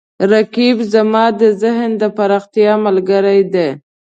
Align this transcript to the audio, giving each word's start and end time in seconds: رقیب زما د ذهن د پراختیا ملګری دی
رقیب 0.31 0.77
زما 0.93 1.25
د 1.39 1.41
ذهن 1.61 1.89
د 2.01 2.03
پراختیا 2.17 2.73
ملګری 2.85 3.41
دی 3.53 3.69